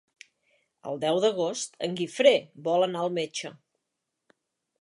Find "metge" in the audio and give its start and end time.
3.21-3.53